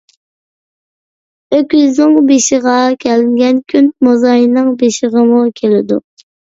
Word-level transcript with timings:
ئۆكۈزنىڭ 1.57 2.17
بېشىغا 2.33 2.75
كەلگەن 3.05 3.63
كۈن 3.75 3.93
موزاينىڭ 4.11 4.77
بېشىغىمۇ 4.85 5.49
كېلىدۇ. 5.63 6.07